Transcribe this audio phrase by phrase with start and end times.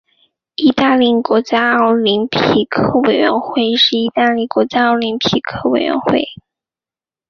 [0.55, 6.23] 意大利国家奥林匹克委员会是意大利的国家奥林匹克委员会。